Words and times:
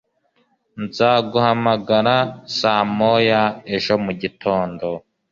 Nzaguhamagara 0.83 2.15
saa 2.57 2.83
moya 2.97 3.41
ejo 3.75 3.95
mugitondo. 4.03 4.89